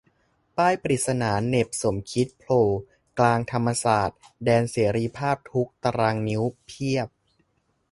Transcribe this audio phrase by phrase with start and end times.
[0.57, 2.65] ป้ายปริศนา เหน็บ "สมคิด" โผล่
[3.19, 7.07] กลางธรรมศาสตร์ แดนเสรีภาพทุกตารางนิ้ว เพียบ!